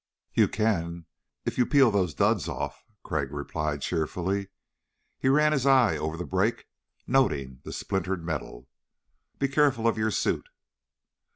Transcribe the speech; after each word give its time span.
"You 0.33 0.47
can 0.47 1.05
if 1.45 1.59
you 1.59 1.67
peel 1.67 1.91
those 1.91 2.15
duds 2.15 2.49
off," 2.49 2.83
Crag 3.03 3.31
replied 3.31 3.83
cheerfully. 3.83 4.47
He 5.19 5.29
ran 5.29 5.51
his 5.51 5.67
eye 5.67 5.95
over 5.95 6.17
the 6.17 6.25
break 6.25 6.65
noting 7.05 7.61
the 7.63 7.71
splintered 7.71 8.25
metal. 8.25 8.67
"Be 9.37 9.47
careful 9.47 9.87
of 9.87 9.99
your 9.99 10.09
suit." 10.09 10.47